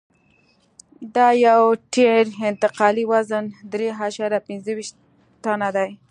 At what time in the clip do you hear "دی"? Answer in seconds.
5.75-5.89